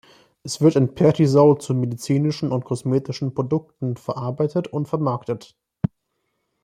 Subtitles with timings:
[0.41, 5.55] Es wird in Pertisau zu medizinischen und kosmetischen Produkten verarbeitet und vermarktet.